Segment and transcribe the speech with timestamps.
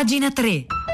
[0.00, 0.89] Pagina 3.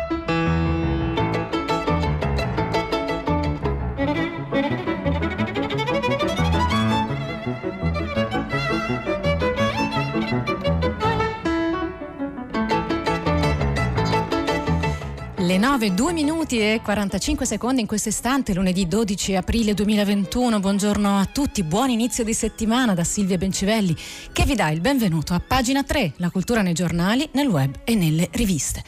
[15.76, 20.58] Le 9, 2 minuti e 45 secondi in questo istante, lunedì 12 aprile 2021.
[20.58, 23.94] Buongiorno a tutti, buon inizio di settimana da Silvia Bencivelli
[24.32, 27.94] che vi dà il benvenuto a pagina 3, la cultura nei giornali, nel web e
[27.94, 28.82] nelle riviste.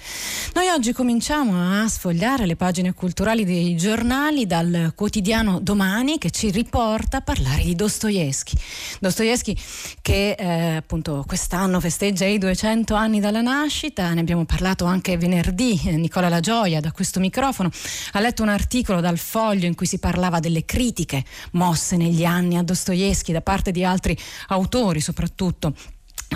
[0.55, 6.51] Noi oggi cominciamo a sfogliare le pagine culturali dei giornali dal quotidiano Domani che ci
[6.51, 8.57] riporta a parlare di Dostoevsky.
[8.99, 9.55] Dostoevsky
[10.01, 15.79] che eh, appunto quest'anno festeggia i 200 anni dalla nascita, ne abbiamo parlato anche venerdì,
[15.99, 17.71] Nicola Lagioia gioia da questo microfono,
[18.13, 22.57] ha letto un articolo dal foglio in cui si parlava delle critiche mosse negli anni
[22.57, 24.17] a Dostoevsky da parte di altri
[24.49, 25.75] autori soprattutto.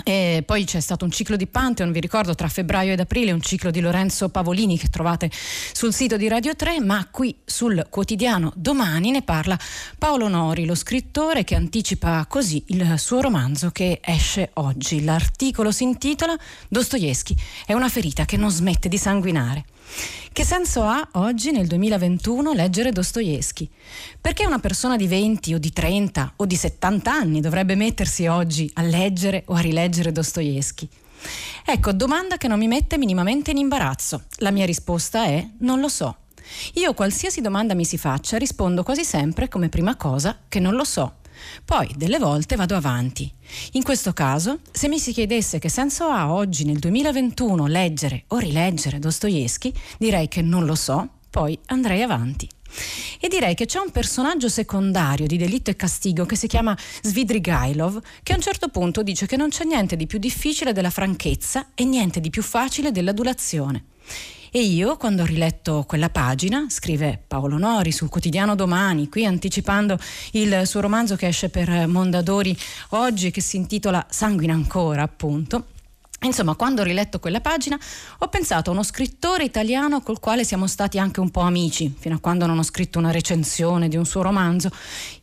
[0.01, 3.41] E poi c'è stato un ciclo di Pantheon, vi ricordo, tra febbraio ed aprile, un
[3.41, 5.29] ciclo di Lorenzo Pavolini che trovate
[5.71, 9.57] sul sito di Radio 3, ma qui sul quotidiano domani ne parla
[9.99, 15.03] Paolo Nori, lo scrittore che anticipa così il suo romanzo che esce oggi.
[15.03, 16.35] L'articolo si intitola
[16.67, 19.65] Dostoevsky è una ferita che non smette di sanguinare.
[20.31, 23.69] Che senso ha oggi nel 2021 leggere Dostoevsky?
[24.19, 28.69] Perché una persona di 20 o di 30 o di 70 anni dovrebbe mettersi oggi
[28.73, 30.89] a leggere o a rileggere Dostoevsky?
[31.65, 34.23] Ecco, domanda che non mi mette minimamente in imbarazzo.
[34.37, 36.17] La mia risposta è non lo so.
[36.73, 40.83] Io qualsiasi domanda mi si faccia rispondo quasi sempre come prima cosa che non lo
[40.83, 41.17] so.
[41.63, 43.31] Poi delle volte vado avanti.
[43.73, 48.37] In questo caso, se mi si chiedesse che senso ha oggi nel 2021 leggere o
[48.37, 52.47] rileggere Dostoevsky, direi che non lo so, poi andrei avanti.
[53.19, 58.01] E direi che c'è un personaggio secondario di Delitto e Castigo che si chiama Svidrigailov,
[58.23, 61.69] che a un certo punto dice che non c'è niente di più difficile della franchezza
[61.75, 63.85] e niente di più facile dell'adulazione.
[64.55, 69.97] E io, quando ho riletto quella pagina, scrive Paolo Nori sul quotidiano Domani, qui anticipando
[70.33, 72.55] il suo romanzo che esce per Mondadori
[72.89, 75.69] oggi, che si intitola Sanguina ancora, appunto,
[76.23, 77.77] Insomma, quando ho riletto quella pagina
[78.19, 82.15] ho pensato a uno scrittore italiano col quale siamo stati anche un po' amici, fino
[82.15, 84.69] a quando non ho scritto una recensione di un suo romanzo,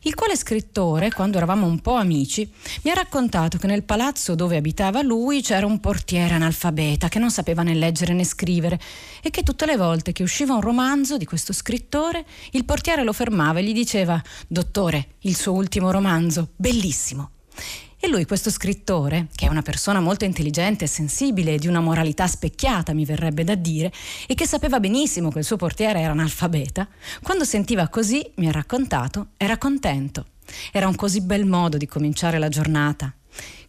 [0.01, 2.49] il quale scrittore, quando eravamo un po' amici,
[2.83, 7.31] mi ha raccontato che nel palazzo dove abitava lui c'era un portiere analfabeta che non
[7.31, 8.79] sapeva né leggere né scrivere
[9.23, 13.13] e che tutte le volte che usciva un romanzo di questo scrittore, il portiere lo
[13.13, 17.31] fermava e gli diceva Dottore, il suo ultimo romanzo, bellissimo.
[18.03, 22.25] E lui, questo scrittore, che è una persona molto intelligente e sensibile, di una moralità
[22.25, 23.93] specchiata, mi verrebbe da dire,
[24.25, 26.87] e che sapeva benissimo che il suo portiere era analfabeta,
[27.21, 30.25] quando sentiva così, mi ha raccontato, era contento.
[30.71, 33.13] Era un così bel modo di cominciare la giornata.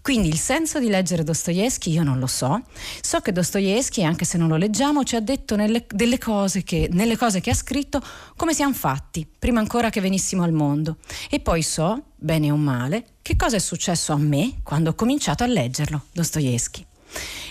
[0.02, 2.62] Quindi il senso di leggere Dostoevsky io non lo so.
[3.00, 6.88] So che Dostoevsky, anche se non lo leggiamo, ci ha detto nelle, delle cose che,
[6.90, 8.02] nelle cose che ha scritto
[8.36, 10.96] come siamo fatti, prima ancora che venissimo al mondo.
[11.30, 15.44] E poi so, bene o male, che cosa è successo a me quando ho cominciato
[15.44, 16.84] a leggerlo, Dostoevsky.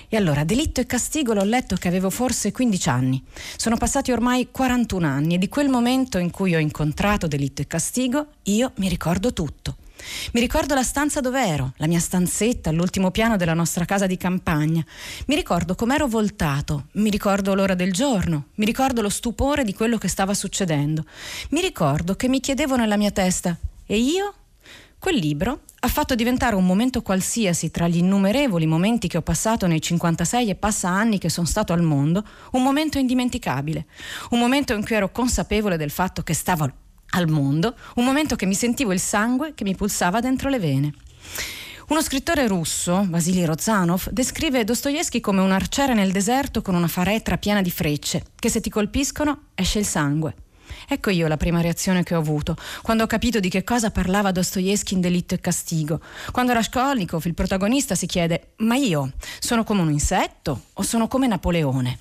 [0.10, 3.24] E allora, Delitto e Castigo l'ho letto che avevo forse 15 anni.
[3.56, 7.68] Sono passati ormai 41 anni e di quel momento in cui ho incontrato Delitto e
[7.68, 9.78] Castigo io mi ricordo tutto.
[10.34, 14.18] Mi ricordo la stanza dove ero, la mia stanzetta all'ultimo piano della nostra casa di
[14.18, 14.86] campagna.
[15.26, 19.98] Mi ricordo com'ero voltato, mi ricordo l'ora del giorno, mi ricordo lo stupore di quello
[19.98, 21.06] che stava succedendo.
[21.50, 24.34] Mi ricordo che mi chiedevo nella mia testa: e io?
[25.00, 29.66] Quel libro ha fatto diventare un momento qualsiasi tra gli innumerevoli momenti che ho passato
[29.66, 33.88] nei 56 e passa anni che sono stato al mondo, un momento indimenticabile,
[34.30, 36.72] un momento in cui ero consapevole del fatto che stavo
[37.12, 40.94] al mondo, un momento che mi sentivo il sangue che mi pulsava dentro le vene.
[41.88, 47.38] Uno scrittore russo, Vasily Rozanov, descrive Dostoevsky come un arciere nel deserto con una faretra
[47.38, 50.36] piena di frecce, che se ti colpiscono esce il sangue.
[50.88, 54.32] Ecco io la prima reazione che ho avuto, quando ho capito di che cosa parlava
[54.32, 56.00] Dostoevsky in Delitto e Castigo.
[56.32, 61.28] Quando Raskolnikov, il protagonista, si chiede: Ma io sono come un insetto o sono come
[61.28, 61.98] Napoleone?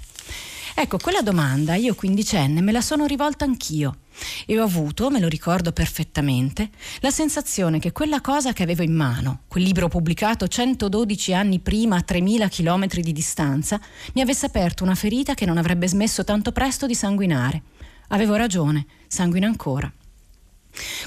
[0.75, 3.99] Ecco, quella domanda io quindicenne me la sono rivolta anch'io
[4.47, 6.71] e ho avuto, me lo ricordo perfettamente,
[7.01, 11.97] la sensazione che quella cosa che avevo in mano, quel libro pubblicato 112 anni prima
[11.97, 13.81] a 3000 km di distanza,
[14.15, 17.63] mi avesse aperto una ferita che non avrebbe smesso tanto presto di sanguinare.
[18.09, 19.91] Avevo ragione, sanguina ancora.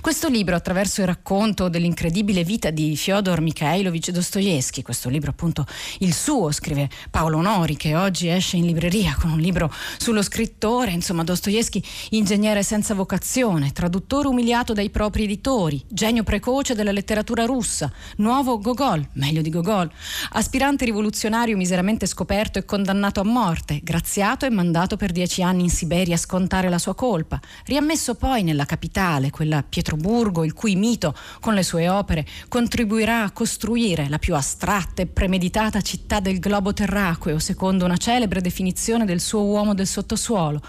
[0.01, 5.65] Questo libro, attraverso il racconto dell'incredibile vita di Fyodor Mikhailovich Dostoevsky, questo libro appunto
[5.99, 10.91] il suo, scrive Paolo Nori, che oggi esce in libreria con un libro sullo scrittore,
[10.91, 17.91] insomma Dostoevsky, ingegnere senza vocazione, traduttore umiliato dai propri editori, genio precoce della letteratura russa,
[18.17, 19.89] nuovo Gogol, meglio di Gogol,
[20.31, 25.69] aspirante rivoluzionario miseramente scoperto e condannato a morte, graziato e mandato per dieci anni in
[25.69, 31.13] Siberia a scontare la sua colpa, riammesso poi nella capitale, quella Pietroburgo, il cui mito,
[31.39, 36.73] con le sue opere, contribuirà a costruire la più astratta e premeditata città del globo
[36.73, 40.61] terracqueo, secondo una celebre definizione del suo uomo del sottosuolo.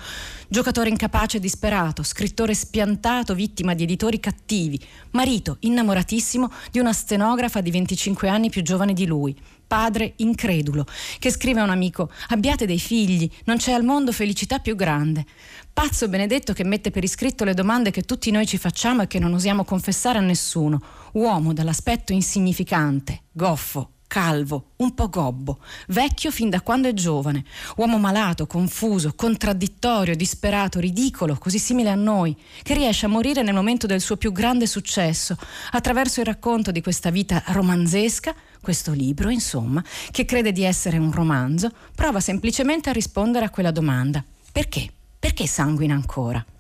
[0.49, 4.79] Giocatore incapace e disperato, scrittore spiantato, vittima di editori cattivi,
[5.13, 9.35] marito innamoratissimo di una stenografa di 25 anni più giovane di lui
[9.67, 10.87] padre incredulo,
[11.19, 15.25] che scrive a un amico: Abbiate dei figli, non c'è al mondo felicità più grande.
[15.73, 19.19] Pazzo benedetto che mette per iscritto le domande che tutti noi ci facciamo e che
[19.19, 20.81] non osiamo confessare a nessuno.
[21.13, 25.59] Uomo dall'aspetto insignificante, goffo, calvo, un po' gobbo,
[25.89, 27.43] vecchio fin da quando è giovane,
[27.79, 33.55] uomo malato, confuso, contraddittorio, disperato, ridicolo, così simile a noi, che riesce a morire nel
[33.55, 35.37] momento del suo più grande successo,
[35.73, 39.83] attraverso il racconto di questa vita romanzesca, questo libro, insomma,
[40.13, 44.23] che crede di essere un romanzo, prova semplicemente a rispondere a quella domanda.
[44.53, 44.93] Perché?
[45.19, 46.54] Perché sanguina ancora?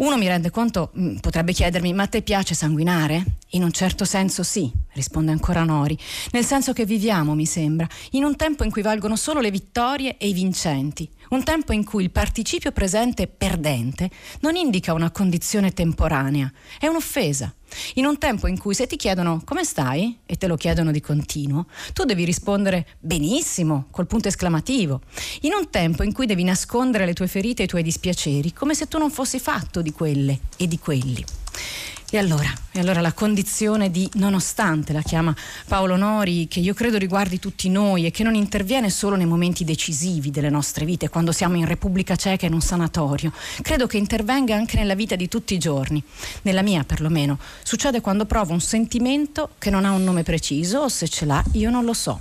[0.00, 3.22] Uno mi rende conto, mm, potrebbe chiedermi, ma a te piace sanguinare?
[3.50, 5.96] In un certo senso sì, risponde ancora Nori,
[6.30, 10.16] nel senso che viviamo, mi sembra, in un tempo in cui valgono solo le vittorie
[10.16, 14.08] e i vincenti, un tempo in cui il participio presente perdente
[14.40, 17.54] non indica una condizione temporanea, è un'offesa.
[17.94, 21.00] In un tempo in cui se ti chiedono come stai e te lo chiedono di
[21.00, 25.00] continuo, tu devi rispondere benissimo col punto esclamativo.
[25.42, 28.74] In un tempo in cui devi nascondere le tue ferite e i tuoi dispiaceri come
[28.74, 31.24] se tu non fossi fatto di quelle e di quelli.
[32.12, 35.32] E allora, e allora la condizione di nonostante la chiama
[35.68, 39.62] Paolo Nori, che io credo riguardi tutti noi e che non interviene solo nei momenti
[39.62, 43.32] decisivi delle nostre vite, quando siamo in Repubblica Ceca in un sanatorio,
[43.62, 46.02] credo che intervenga anche nella vita di tutti i giorni,
[46.42, 47.38] nella mia perlomeno.
[47.62, 51.42] Succede quando provo un sentimento che non ha un nome preciso o se ce l'ha
[51.52, 52.20] io non lo so.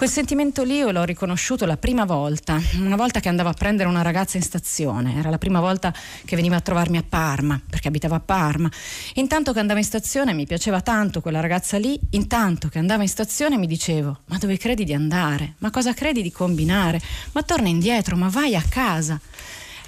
[0.00, 3.86] Quel sentimento lì io l'ho riconosciuto la prima volta, una volta che andavo a prendere
[3.86, 5.92] una ragazza in stazione, era la prima volta
[6.24, 8.70] che veniva a trovarmi a Parma, perché abitavo a Parma.
[9.16, 13.08] Intanto che andavo in stazione mi piaceva tanto quella ragazza lì, intanto che andavo in
[13.08, 15.56] stazione mi dicevo, ma dove credi di andare?
[15.58, 16.98] Ma cosa credi di combinare?
[17.32, 19.20] Ma torna indietro, ma vai a casa.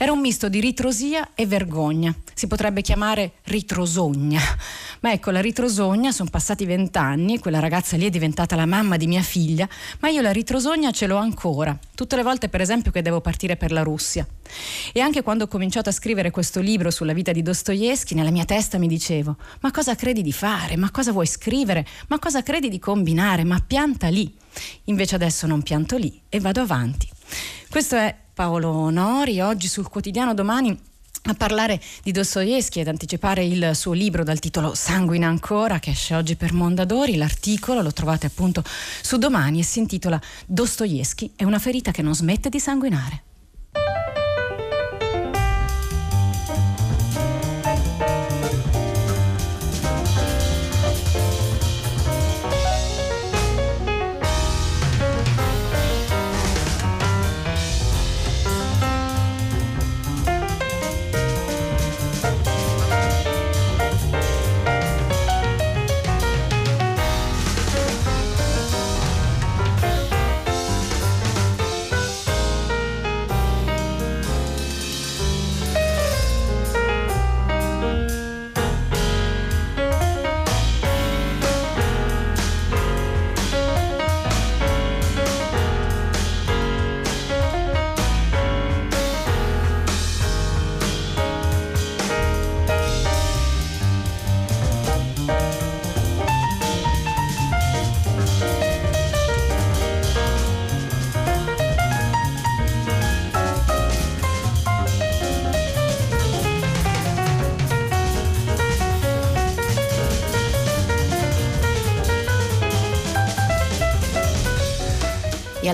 [0.03, 2.13] Era un misto di ritrosia e vergogna.
[2.35, 4.41] Si potrebbe chiamare ritrosogna.
[4.99, 9.07] Ma ecco, la ritrosogna, sono passati vent'anni, quella ragazza lì è diventata la mamma di
[9.07, 9.69] mia figlia,
[10.01, 11.79] ma io la ritrosogna ce l'ho ancora.
[11.95, 14.27] Tutte le volte, per esempio, che devo partire per la Russia.
[14.93, 18.45] E anche quando ho cominciato a scrivere questo libro sulla vita di Dostoevsky, nella mia
[18.45, 20.77] testa mi dicevo: Ma cosa credi di fare?
[20.77, 21.87] Ma cosa vuoi scrivere?
[22.09, 23.45] Ma cosa credi di combinare?
[23.45, 24.35] Ma pianta lì.
[24.87, 27.09] Invece adesso non pianto lì e vado avanti.
[27.71, 30.76] Questo è Paolo Nori, oggi sul quotidiano domani
[31.25, 36.14] a parlare di Dostoevsky ed anticipare il suo libro dal titolo Sanguina ancora che esce
[36.14, 37.17] oggi per Mondadori.
[37.17, 38.64] L'articolo lo trovate appunto
[39.02, 43.23] su domani e si intitola Dostoevsky è una ferita che non smette di sanguinare.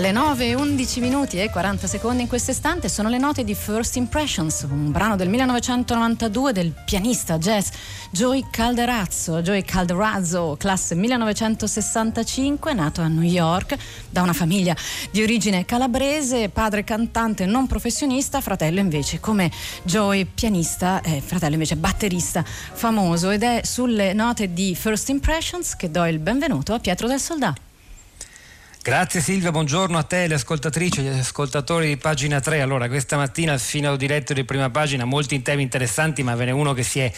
[0.09, 2.89] Alle 9 e 11 minuti e 40 secondi in questo istante.
[2.89, 7.69] Sono le note di First Impressions, un brano del 1992 del pianista jazz
[8.09, 13.77] Joey Calderazzo, Joey Calderazzo, classe 1965, nato a New York
[14.09, 14.75] da una famiglia
[15.11, 19.51] di origine calabrese, padre cantante non professionista, fratello invece come
[19.83, 23.29] Joey pianista, eh, fratello invece batterista famoso.
[23.29, 27.68] Ed è sulle note di First Impressions che do il benvenuto a Pietro del Soldato.
[28.81, 32.61] Grazie Silvia, buongiorno a te, le ascoltatrici, gli ascoltatori di pagina 3.
[32.61, 36.51] Allora, questa mattina al fine diretto di prima pagina, molti temi interessanti, ma ve n'è
[36.51, 37.11] uno che si è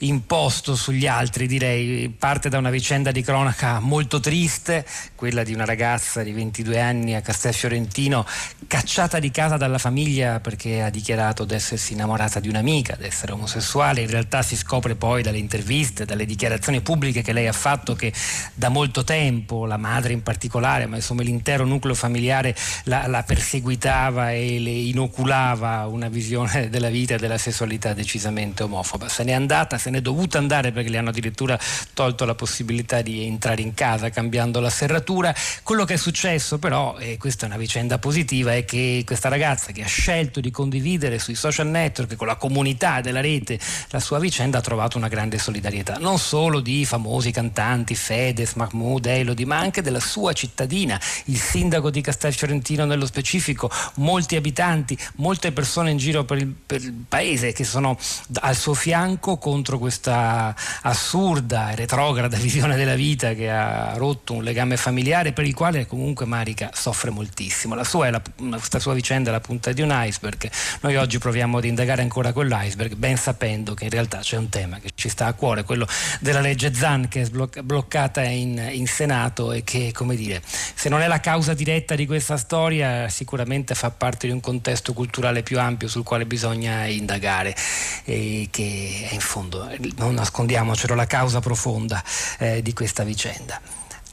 [0.00, 2.14] imposto sugli altri, direi.
[2.16, 7.14] Parte da una vicenda di cronaca molto triste, quella di una ragazza di 22 anni
[7.14, 8.26] a Castelfiorentino,
[8.66, 13.32] cacciata di casa dalla famiglia perché ha dichiarato di essersi innamorata di un'amica, di essere
[13.32, 14.02] omosessuale.
[14.02, 18.12] In realtà si scopre poi dalle interviste, dalle dichiarazioni pubbliche che lei ha fatto che
[18.52, 24.32] da molto tempo, la madre in particolare, ma insomma l'intero nucleo familiare la, la, perseguitava
[24.32, 29.08] e le inoculava una visione della vita e della sessualità decisamente omofoba.
[29.08, 31.58] Se n'è andata, se n'è dovuta andare perché le hanno addirittura
[31.94, 35.34] tolto la possibilità di entrare in casa cambiando la serratura.
[35.62, 39.72] Quello che è successo però, e questa è una vicenda positiva, è che questa ragazza
[39.72, 43.58] che ha scelto di condividere sui social network con la comunità della rete
[43.90, 49.06] la sua vicenda ha trovato una grande solidarietà, non solo di famosi cantanti, Fedez, Mahmoud,
[49.06, 50.95] Elodie, ma anche della sua cittadina
[51.26, 56.82] il sindaco di Castelfiorentino nello specifico, molti abitanti, molte persone in giro per il, per
[56.82, 57.98] il paese che sono
[58.40, 64.42] al suo fianco contro questa assurda e retrograda visione della vita che ha rotto un
[64.42, 67.74] legame familiare per il quale comunque Marica soffre moltissimo.
[67.74, 70.50] La sua, la, questa sua vicenda è la punta di un iceberg.
[70.80, 74.78] Noi oggi proviamo ad indagare ancora quell'iceberg, ben sapendo che in realtà c'è un tema
[74.78, 75.86] che ci sta a cuore, quello
[76.20, 80.42] della legge Zan che è bloccata in, in Senato e che, come dire,
[80.86, 84.92] se non è la causa diretta di questa storia, sicuramente fa parte di un contesto
[84.92, 87.56] culturale più ampio sul quale bisogna indagare
[88.04, 92.00] e che è in fondo, non nascondiamocelo, la causa profonda
[92.38, 93.60] eh, di questa vicenda.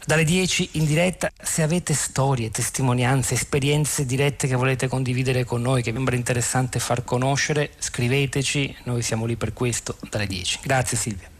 [0.03, 5.83] Dalle 10 in diretta, se avete storie, testimonianze, esperienze dirette che volete condividere con noi,
[5.83, 10.57] che vi sembra interessante far conoscere, scriveteci, noi siamo lì per questo dalle 10.
[10.63, 11.32] Grazie Silvia.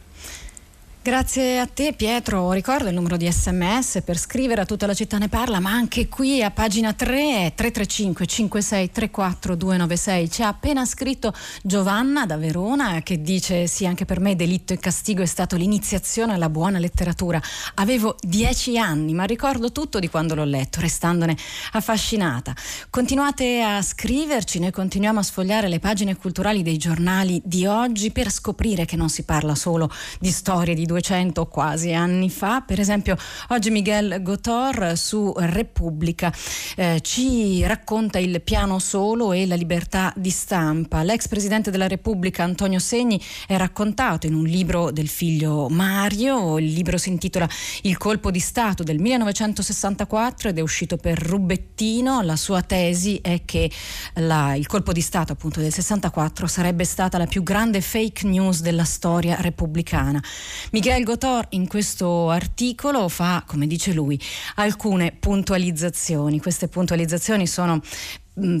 [1.04, 5.18] Grazie a te Pietro, ricordo il numero di sms per scrivere a tutta la città
[5.18, 10.30] ne parla, ma anche qui a pagina 3 è 335 5634 296.
[10.30, 14.78] Ci ha appena scritto Giovanna da Verona che dice sì anche per me delitto e
[14.78, 17.38] castigo è stato l'iniziazione alla buona letteratura.
[17.74, 21.36] Avevo dieci anni ma ricordo tutto di quando l'ho letto, restandone
[21.72, 22.54] affascinata.
[22.88, 28.30] Continuate a scriverci, noi continuiamo a sfogliare le pagine culturali dei giornali di oggi per
[28.30, 32.60] scoprire che non si parla solo di storie di 200 quasi anni fa.
[32.60, 33.16] Per esempio,
[33.48, 36.32] oggi Miguel Gotor su Repubblica
[36.76, 41.02] eh, ci racconta il piano solo e la libertà di stampa.
[41.02, 46.58] L'ex presidente della Repubblica Antonio Segni è raccontato in un libro del figlio Mario.
[46.58, 47.48] Il libro si intitola
[47.82, 52.22] Il colpo di Stato del 1964 ed è uscito per Rubettino.
[52.22, 53.68] La sua tesi è che
[54.14, 58.60] la, il colpo di Stato appunto del 64 sarebbe stata la più grande fake news
[58.60, 60.22] della storia repubblicana.
[60.70, 64.20] Miguel Gotor in questo articolo fa, come dice lui,
[64.56, 66.38] alcune puntualizzazioni.
[66.38, 67.80] Queste puntualizzazioni sono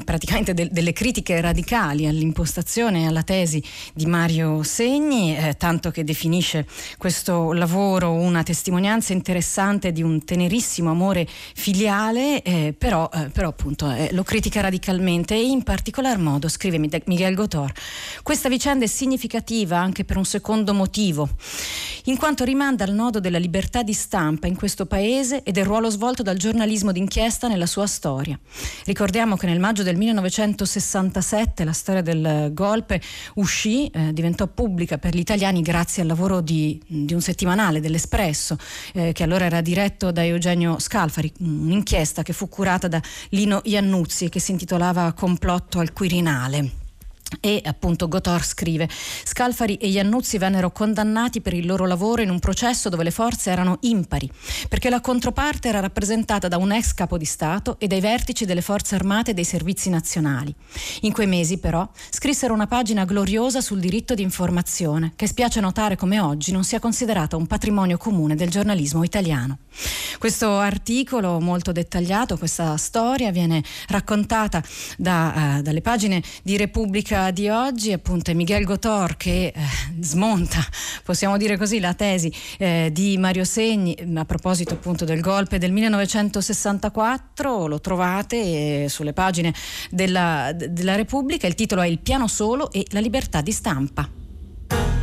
[0.04, 3.62] praticamente de- delle critiche radicali all'impostazione e alla tesi
[3.92, 6.66] di Mario Segni, eh, tanto che definisce
[6.96, 13.90] questo lavoro una testimonianza interessante di un tenerissimo amore filiale, eh, però, eh, però, appunto
[13.90, 17.72] eh, lo critica radicalmente e in particolar modo, scrive Miguel Gotor,
[18.22, 21.28] questa vicenda è significativa anche per un secondo motivo,
[22.04, 25.90] in quanto rimanda al nodo della libertà di stampa in questo paese e del ruolo
[25.90, 28.38] svolto dal giornalismo d'inchiesta nella sua storia.
[28.84, 33.00] Ricordiamo che nel maggio del 1967 la storia del golpe
[33.36, 38.58] uscì, eh, diventò pubblica per gli italiani grazie al lavoro di, di un settimanale dell'Espresso,
[38.92, 44.26] eh, che allora era diretto da Eugenio Scalfari, un'inchiesta che fu curata da Lino Iannuzzi
[44.26, 46.83] e che si intitolava Complotto al Quirinale.
[47.40, 48.88] E appunto Gotor scrive:
[49.24, 53.50] Scalfari e Iannuzzi vennero condannati per il loro lavoro in un processo dove le forze
[53.50, 54.30] erano impari,
[54.68, 58.62] perché la controparte era rappresentata da un ex capo di Stato e dai vertici delle
[58.62, 60.54] forze armate e dei servizi nazionali.
[61.02, 65.96] In quei mesi, però, scrissero una pagina gloriosa sul diritto di informazione, che spiace notare
[65.96, 69.58] come oggi non sia considerata un patrimonio comune del giornalismo italiano.
[70.18, 74.62] Questo articolo molto dettagliato, questa storia viene raccontata
[74.96, 79.54] da, uh, dalle pagine di Repubblica di oggi appunto è Miguel Gotor che eh,
[80.00, 80.60] smonta,
[81.02, 85.72] possiamo dire così, la tesi eh, di Mario Segni a proposito appunto del golpe del
[85.72, 88.36] 1964, lo trovate
[88.84, 89.52] eh, sulle pagine
[89.90, 94.93] della, della Repubblica, il titolo è Il piano solo e la libertà di stampa.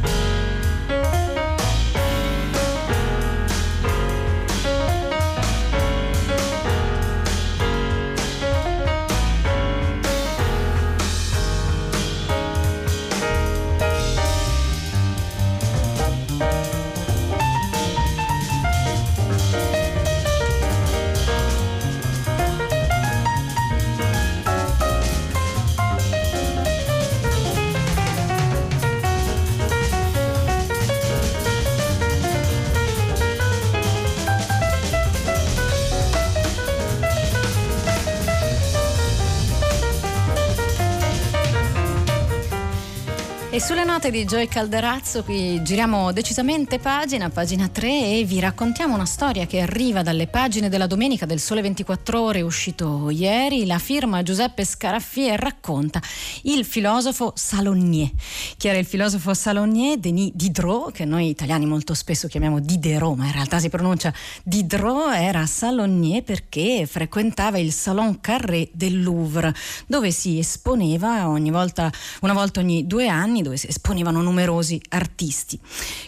[43.62, 49.06] Sulle note di Joy Calderazzo qui giriamo decisamente pagina, pagina 3 e vi raccontiamo una
[49.06, 54.24] storia che arriva dalle pagine della domenica del Sole 24 ore uscito ieri, la firma
[54.24, 56.01] Giuseppe Scaraffie racconta
[56.44, 58.10] il filosofo Salonier.
[58.58, 60.00] Chi era il filosofo Salonier?
[60.00, 64.12] Denis Diderot, che noi italiani molto spesso chiamiamo Diderot, ma in realtà si pronuncia
[64.44, 69.53] Diderot, era Salonier perché frequentava il Salon Carré del Louvre,
[69.86, 71.91] dove si esponeva ogni volta,
[72.22, 75.60] una volta ogni due anni dove si esponevano numerosi artisti.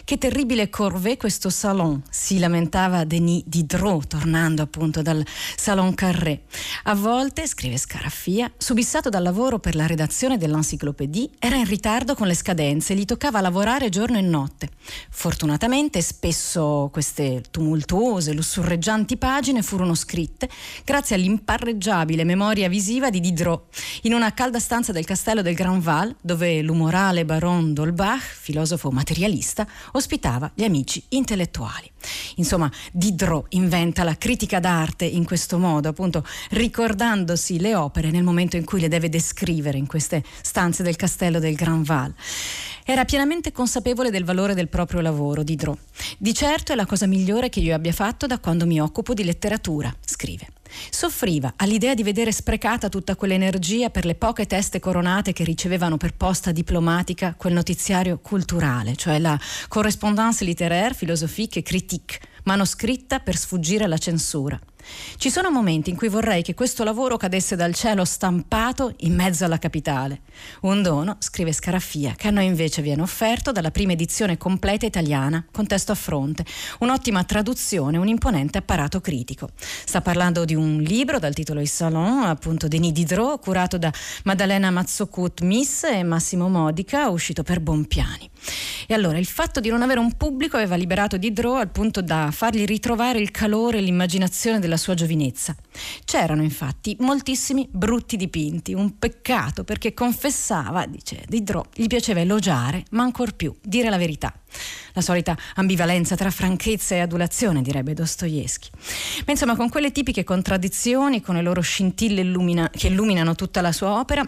[0.04, 5.24] Che terribile corvée questo salon, si lamentava Denis Diderot tornando appunto dal
[5.56, 6.44] Salon Carré.
[6.84, 12.26] A volte, scrive Scaraffia, subissato dal lavoro per la redazione dell'Encyclopédie, era in ritardo con
[12.26, 14.70] le scadenze, gli toccava lavorare giorno e notte.
[15.10, 20.48] Fortunatamente spesso queste tumultuose, lussurreggianti pagine furono scritte
[20.84, 26.14] grazie all'imparreggiabile memoria visiva di Diderot in una calda stanza del castello del Grand Val,
[26.20, 31.90] dove l'umorale Baron d'Holbach, filosofo materialista, ospitava gli amici intellettuali.
[32.36, 38.56] Insomma, Diderot inventa la critica d'arte in questo modo, appunto ricordandosi le opere nel momento
[38.56, 42.14] in cui le deve descrivere in queste stanze del castello del Grand Val.
[42.84, 45.78] Era pienamente consapevole del valore del proprio lavoro, Diderot.
[46.18, 49.24] Di certo è la cosa migliore che io abbia fatto da quando mi occupo di
[49.24, 50.46] letteratura, scrive.
[50.90, 56.14] Soffriva all'idea di vedere sprecata tutta quell'energia per le poche teste coronate che ricevevano per
[56.14, 59.38] posta diplomatica quel notiziario culturale, cioè la
[59.68, 64.58] correspondance littéraire, philosophique e critique, manoscritta per sfuggire alla censura.
[65.16, 69.44] Ci sono momenti in cui vorrei che questo lavoro cadesse dal cielo stampato in mezzo
[69.44, 70.22] alla capitale.
[70.62, 75.44] Un dono, scrive Scaraffia, che a noi invece viene offerto dalla prima edizione completa italiana,
[75.50, 76.44] con testo a fronte,
[76.80, 79.50] un'ottima traduzione, un imponente apparato critico.
[79.56, 83.92] Sta parlando di un libro dal titolo Il Salon, appunto Denis Diderot, curato da
[84.24, 88.30] Maddalena Mazzocut Miss e Massimo Modica, uscito per Bompiani.
[88.86, 92.30] E allora il fatto di non avere un pubblico aveva liberato Diderot al punto da
[92.30, 95.56] fargli ritrovare il calore e l'immaginazione della sua giovinezza.
[96.04, 103.02] C'erano infatti moltissimi brutti dipinti, un peccato perché confessava, dice Diderot, gli piaceva elogiare, ma
[103.02, 104.32] ancor più dire la verità.
[104.92, 108.68] La solita ambivalenza tra franchezza e adulazione, direbbe Dostoevsky.
[109.26, 113.72] Ma insomma, con quelle tipiche contraddizioni, con le loro scintille illumina- che illuminano tutta la
[113.72, 114.24] sua opera,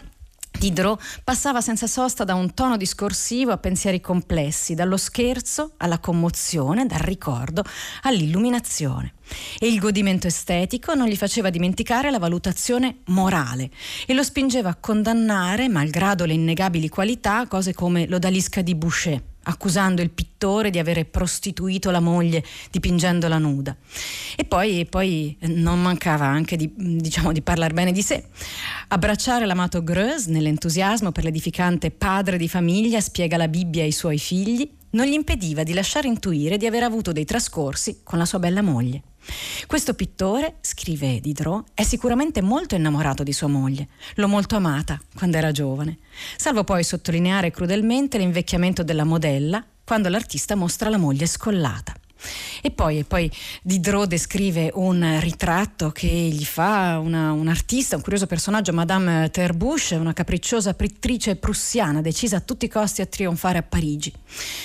[0.59, 6.87] Diderot passava senza sosta da un tono discorsivo a pensieri complessi, dallo scherzo alla commozione,
[6.87, 7.63] dal ricordo
[8.03, 9.15] all'illuminazione.
[9.59, 13.71] E il godimento estetico non gli faceva dimenticare la valutazione morale
[14.07, 20.03] e lo spingeva a condannare, malgrado le innegabili qualità, cose come l'odalisca di Boucher accusando
[20.03, 23.77] il pittore di avere prostituito la moglie dipingendola nuda.
[24.37, 28.25] E poi, e poi eh, non mancava anche di, diciamo, di parlare bene di sé.
[28.89, 34.69] Abbracciare l'amato Greuze nell'entusiasmo per l'edificante padre di famiglia spiega la Bibbia ai suoi figli,
[34.97, 38.63] non gli impediva di lasciare intuire di aver avuto dei trascorsi con la sua bella
[38.63, 39.03] moglie.
[39.67, 45.37] Questo pittore, scrive Diderot, è sicuramente molto innamorato di sua moglie, l'ho molto amata quando
[45.37, 45.99] era giovane,
[46.37, 51.95] salvo poi sottolineare crudelmente l'invecchiamento della modella quando l'artista mostra la moglie scollata.
[52.63, 53.31] E poi, e poi
[53.63, 59.97] Diderot descrive un ritratto che gli fa una, un artista, un curioso personaggio, Madame Terbuche,
[59.97, 64.13] una capricciosa pittrice prussiana decisa a tutti i costi a trionfare a Parigi.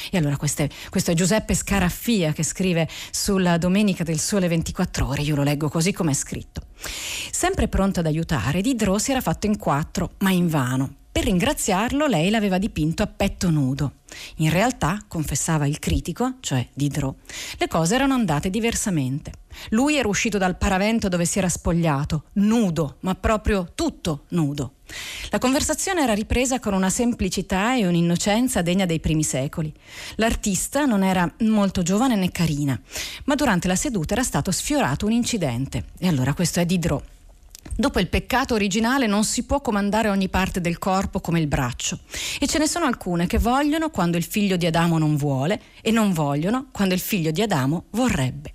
[0.09, 5.07] E allora questo è, questo è Giuseppe Scaraffia che scrive sulla Domenica del Sole 24
[5.07, 6.61] ore, io lo leggo così come è scritto.
[7.31, 12.30] Sempre pronto ad aiutare, Diderot si era fatto in quattro, ma invano Per ringraziarlo lei
[12.30, 13.95] l'aveva dipinto a petto nudo.
[14.38, 17.15] In realtà, confessava il critico, cioè Diderot,
[17.58, 19.34] le cose erano andate diversamente.
[19.71, 24.76] Lui era uscito dal paravento dove si era spogliato, nudo, ma proprio tutto nudo.
[25.30, 29.74] La conversazione era ripresa con una semplicità e un'innocenza degna dei primi secoli.
[30.15, 32.80] L'artista non era molto giovane né carina,
[33.26, 35.88] ma durante la seduta era stato sfiorato un incidente.
[36.00, 37.04] E allora questo è Diderot.
[37.76, 42.00] Dopo il peccato originale non si può comandare ogni parte del corpo come il braccio
[42.39, 45.89] e ce ne sono alcune che vogliono quando il figlio di Adamo non vuole e
[45.89, 48.54] non vogliono quando il figlio di Adamo vorrebbe.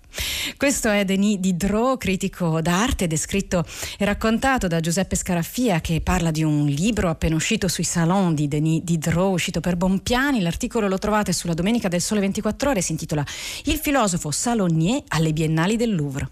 [0.57, 3.64] Questo è Denis Diderot, critico d'arte, descritto
[3.99, 8.49] e raccontato da Giuseppe Scaraffia che parla di un libro appena uscito sui salon di
[8.49, 10.40] Denis Diderot, uscito per Bompiani.
[10.40, 13.25] L'articolo lo trovate sulla Domenica del Sole 24 Ore, si intitola
[13.64, 16.31] Il filosofo Salonier alle Biennali del Louvre.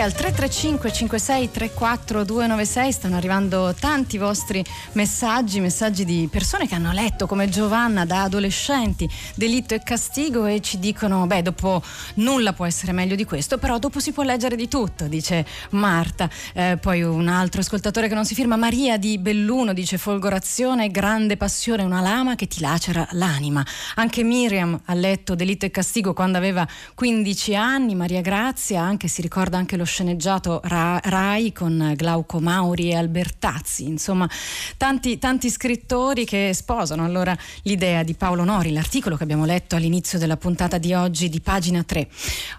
[0.00, 6.92] Al 335 56 34 296 stanno arrivando tanti vostri messaggi, messaggi di persone che hanno
[6.92, 11.82] letto come Giovanna da adolescenti Delitto e Castigo e ci dicono beh dopo
[12.14, 16.30] nulla può essere meglio di questo però dopo si può leggere di tutto dice Marta.
[16.54, 21.36] Eh, poi un altro ascoltatore che non si firma Maria di Belluno dice folgorazione grande
[21.36, 23.62] passione una lama che ti lacera l'anima
[23.96, 29.20] anche Miriam ha letto Delitto e Castigo quando aveva 15 anni Maria Grazia anche si
[29.20, 34.30] ricorda anche lo sceneggiato Ra- Rai con Glauco Mauri e Albertazzi, insomma
[34.76, 40.18] tanti, tanti scrittori che sposano allora l'idea di Paolo Nori, l'articolo che abbiamo letto all'inizio
[40.18, 42.08] della puntata di oggi di pagina 3.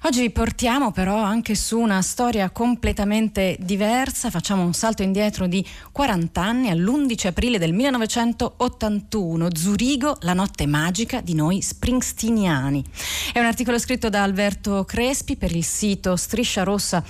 [0.04, 6.41] Oggi portiamo però anche su una storia completamente diversa, facciamo un salto indietro di 40
[6.41, 12.84] anni all'11 aprile del 1981, Zurigo, la notte magica di noi springstiniani.
[13.32, 17.04] È un articolo scritto da Alberto Crespi per il sito Striscia Rossa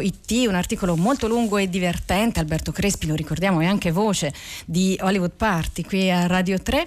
[0.00, 2.40] It, un articolo molto lungo e divertente.
[2.40, 4.32] Alberto Crespi, lo ricordiamo, è anche voce
[4.64, 6.86] di Hollywood Party qui a Radio 3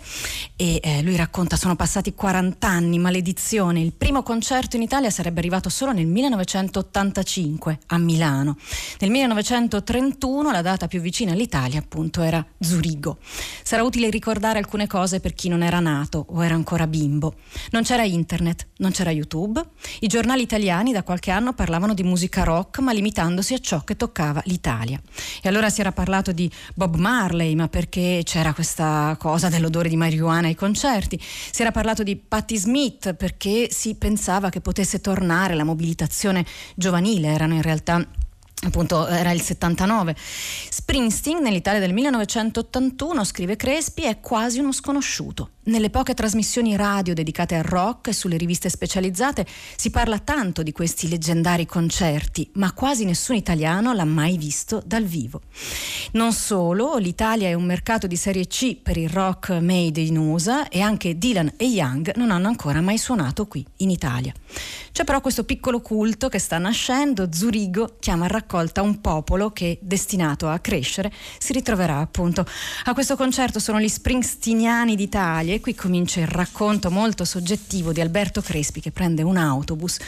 [0.56, 3.82] e eh, lui racconta sono passati 40 anni, maledizione.
[3.82, 8.58] Il primo concerto in Italia sarebbe arrivato solo nel 1985 a Milano.
[9.00, 13.18] Nel 1931 la data più vicina all'Italia appunto era Zurigo.
[13.64, 17.36] Sarà utile ricordare alcune cose per chi non era nato o era ancora bimbo.
[17.72, 19.62] Non c'era internet, non c'era YouTube.
[20.00, 23.84] I giornali italiani da qualche anno parlavano di musica musica rock, ma limitandosi a ciò
[23.84, 24.99] che toccava l'Italia.
[25.41, 29.97] E allora si era parlato di Bob Marley, ma perché c'era questa cosa dell'odore di
[29.97, 31.19] marijuana ai concerti.
[31.19, 37.30] Si era parlato di Patti Smith perché si pensava che potesse tornare la mobilitazione giovanile,
[37.30, 38.06] erano in realtà
[38.62, 40.15] appunto era il 79.
[40.69, 45.52] Springsteen nell'Italia del 1981, scrive Crespi, è quasi uno sconosciuto.
[45.69, 49.45] Nelle poche trasmissioni radio dedicate al rock e sulle riviste specializzate
[49.76, 55.04] si parla tanto di questi leggendari concerti, ma quasi nessun italiano l'ha mai visto dal
[55.04, 55.41] vivo.
[56.13, 60.69] Non solo, l'Italia è un mercato di serie C per il rock made in USA
[60.69, 64.34] e anche Dylan e Young non hanno ancora mai suonato qui in Italia.
[64.91, 69.78] C'è però questo piccolo culto che sta nascendo, Zurigo chiama a raccolta un popolo che,
[69.80, 72.44] destinato a crescere, si ritroverà appunto
[72.86, 73.60] a questo concerto.
[73.60, 78.92] Sono gli Springsteeniani d'Italia e qui comincia il racconto molto soggettivo di Alberto Crespi che
[78.92, 80.00] prende un autobus,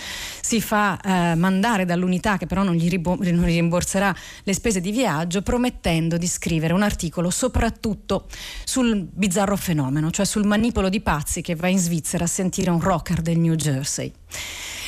[0.42, 4.82] si fa eh, mandare dall'unità che però non gli, ribo- non gli rimborserà le spese
[4.82, 8.28] di viaggio, promettendo di scrivere un articolo soprattutto
[8.64, 12.82] sul bizzarro fenomeno, cioè sul manipolo di pazzi che va in Svizzera a sentire un
[12.82, 14.12] rocker del New Jersey.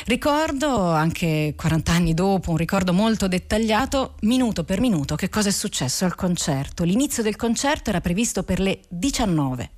[0.06, 5.52] Ricordo anche 40 anni dopo, un ricordo molto dettagliato, minuto per minuto, che cosa è
[5.52, 6.84] successo al concerto.
[6.84, 9.70] L'inizio del concerto era previsto per le 19.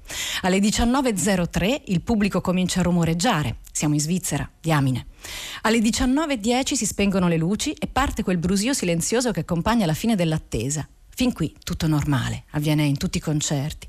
[0.42, 3.58] Alle 19.03 il pubblico comincia a rumoreggiare.
[3.70, 5.06] Siamo in Svizzera, diamine.
[5.62, 10.16] Alle 19.10 si spengono le luci e parte quel brusio silenzioso che accompagna la fine
[10.16, 10.88] dell'attesa.
[11.18, 13.86] Fin qui tutto normale, avviene in tutti i concerti.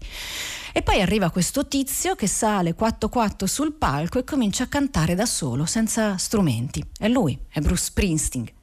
[0.71, 5.25] E poi arriva questo tizio che sale 4-4 sul palco e comincia a cantare da
[5.25, 6.81] solo, senza strumenti.
[6.97, 8.56] È lui, è Bruce Springsteen.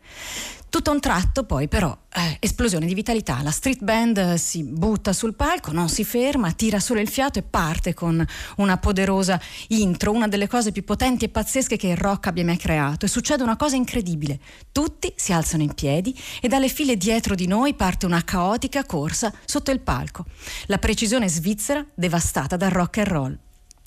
[0.74, 5.12] Tutto un tratto poi però eh, esplosione di vitalità, la street band eh, si butta
[5.12, 10.10] sul palco, non si ferma, tira solo il fiato e parte con una poderosa intro,
[10.10, 13.06] una delle cose più potenti e pazzesche che il rock abbia mai creato.
[13.06, 14.40] E succede una cosa incredibile,
[14.72, 19.32] tutti si alzano in piedi e dalle file dietro di noi parte una caotica corsa
[19.44, 20.24] sotto il palco,
[20.66, 23.38] la precisione svizzera devastata dal rock and roll.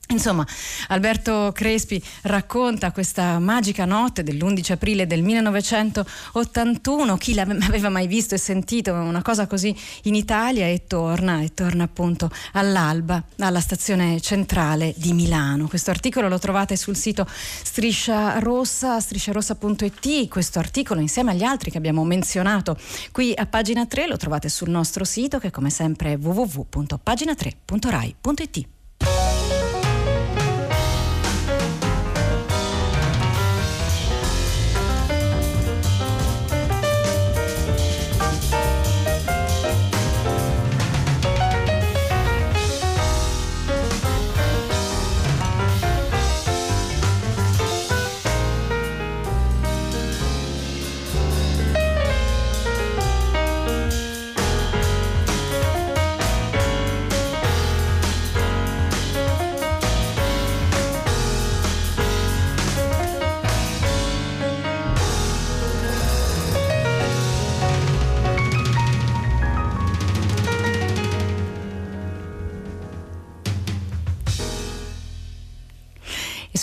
[0.10, 0.48] Insomma,
[0.88, 8.38] Alberto Crespi racconta questa magica notte dell'11 aprile del 1981, chi l'aveva mai visto e
[8.38, 14.94] sentito una cosa così in Italia e torna, e torna appunto all'alba, alla stazione centrale
[14.96, 15.68] di Milano.
[15.68, 21.78] Questo articolo lo trovate sul sito Striscia Rossa, strisciarossa.it, questo articolo insieme agli altri che
[21.78, 22.78] abbiamo menzionato
[23.12, 28.76] qui a pagina 3 lo trovate sul nostro sito che come sempre è www.pagina3.rai.it.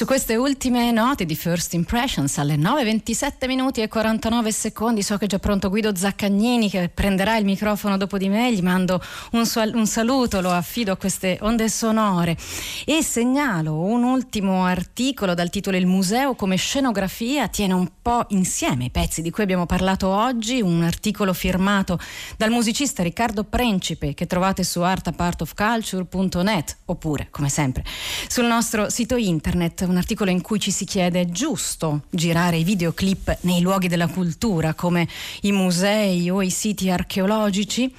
[0.05, 5.25] su queste ultime note di First Impressions alle 9.27 minuti e 49 secondi, so che
[5.25, 9.49] è già pronto Guido Zaccagnini che prenderà il microfono dopo di me, gli mando un,
[9.73, 12.37] un saluto, lo affido a queste onde sonore.
[12.85, 18.85] E segnalo un ultimo articolo dal titolo Il museo come scenografia tiene un po' insieme
[18.85, 21.99] i pezzi di cui abbiamo parlato oggi, un articolo firmato
[22.37, 27.83] dal musicista Riccardo Principe che trovate su artapartofculture.net oppure, come sempre,
[28.29, 32.65] sul nostro sito internet un articolo in cui ci si chiede è giusto girare i
[32.65, 35.09] videoclip nei luoghi della cultura come
[35.43, 37.93] i musei o i siti archeologici.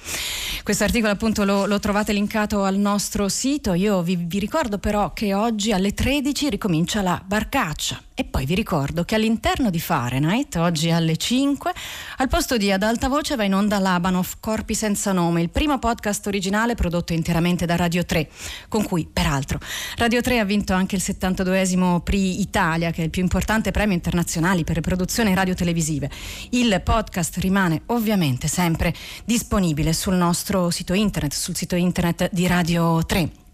[0.62, 3.72] Questo articolo appunto lo, lo trovate linkato al nostro sito.
[3.72, 8.54] Io vi, vi ricordo però che oggi alle 13 ricomincia la barcaccia e poi vi
[8.54, 11.70] ricordo che all'interno di Fahrenheit, oggi alle 5,
[12.16, 15.78] al posto di Ad alta voce va in onda Labanov, Corpi senza nome, il primo
[15.78, 18.26] podcast originale prodotto interamente da Radio 3,
[18.68, 19.60] con cui, peraltro,
[19.96, 23.94] Radio 3 ha vinto anche il 72esimo Pri Italia, che è il più importante premio
[23.94, 26.10] internazionale per le produzioni radio-televisive.
[26.52, 28.94] Il podcast rimane ovviamente sempre
[29.26, 33.44] disponibile sul nostro sito internet, sul sito internet di Radio 3.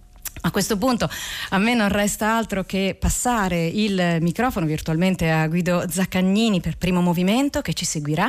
[0.45, 1.09] A questo punto
[1.51, 7.01] a me non resta altro che passare il microfono virtualmente a Guido Zaccagnini per primo
[7.01, 8.29] movimento che ci seguirà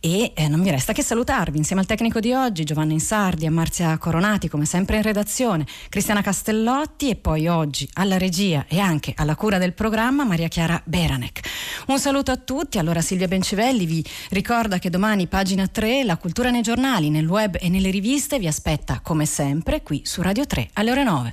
[0.00, 3.50] e eh, non mi resta che salutarvi insieme al tecnico di oggi Giovanna Insardi, a
[3.50, 9.12] Marzia Coronati come sempre in redazione, Cristiana Castellotti e poi oggi alla regia e anche
[9.14, 11.40] alla cura del programma Maria Chiara Beranek.
[11.88, 16.50] Un saluto a tutti, allora Silvia Bencivelli vi ricorda che domani pagina 3 la cultura
[16.50, 20.70] nei giornali, nel web e nelle riviste vi aspetta come sempre qui su Radio 3
[20.74, 21.31] alle ore 9.